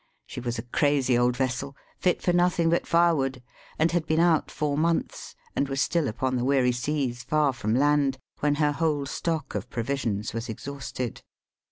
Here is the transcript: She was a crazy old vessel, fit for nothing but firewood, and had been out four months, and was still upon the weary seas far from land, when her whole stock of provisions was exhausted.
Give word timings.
She 0.25 0.39
was 0.39 0.57
a 0.57 0.63
crazy 0.63 1.15
old 1.15 1.37
vessel, 1.37 1.75
fit 1.99 2.23
for 2.23 2.33
nothing 2.33 2.71
but 2.71 2.87
firewood, 2.87 3.43
and 3.77 3.91
had 3.91 4.07
been 4.07 4.19
out 4.19 4.49
four 4.49 4.75
months, 4.75 5.35
and 5.55 5.69
was 5.69 5.79
still 5.79 6.07
upon 6.07 6.37
the 6.37 6.43
weary 6.43 6.71
seas 6.71 7.21
far 7.23 7.53
from 7.53 7.75
land, 7.75 8.17
when 8.39 8.55
her 8.55 8.71
whole 8.71 9.05
stock 9.05 9.53
of 9.53 9.69
provisions 9.69 10.33
was 10.33 10.49
exhausted. 10.49 11.21